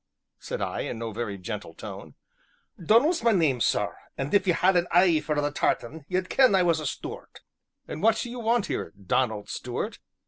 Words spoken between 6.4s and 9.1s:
I was a Stuart." "And what do you want here,